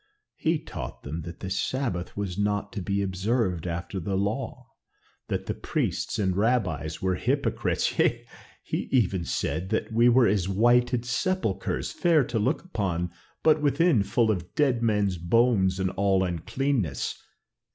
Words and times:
He 0.35 0.57
taught 0.57 1.03
them 1.03 1.21
that 1.25 1.41
the 1.41 1.49
Sabbath 1.51 2.17
was 2.17 2.35
not 2.35 2.73
to 2.73 2.81
be 2.81 3.03
observed 3.03 3.67
after 3.67 3.99
the 3.99 4.15
law, 4.17 4.71
that 5.27 5.45
the 5.45 5.53
priests 5.53 6.17
and 6.17 6.35
rabbis 6.35 7.03
were 7.03 7.13
hypocrites; 7.13 7.99
yea, 7.99 8.25
he 8.63 8.87
even 8.91 9.23
said 9.25 9.69
that 9.69 9.93
we 9.93 10.09
were 10.09 10.25
as 10.25 10.49
whited 10.49 11.05
sepulchres, 11.05 11.91
fair 11.91 12.23
to 12.23 12.39
look 12.39 12.63
upon, 12.65 13.11
but 13.43 13.61
within 13.61 14.01
full 14.01 14.31
of 14.31 14.55
dead 14.55 14.81
men's 14.81 15.19
bones 15.19 15.79
and 15.79 15.91
all 15.91 16.23
uncleanness. 16.23 17.21